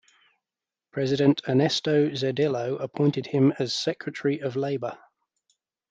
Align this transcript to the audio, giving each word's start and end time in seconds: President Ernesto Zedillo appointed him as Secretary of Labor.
President 0.91 1.43
Ernesto 1.47 2.09
Zedillo 2.15 2.81
appointed 2.81 3.27
him 3.27 3.53
as 3.59 3.77
Secretary 3.77 4.39
of 4.41 4.55
Labor. 4.55 4.97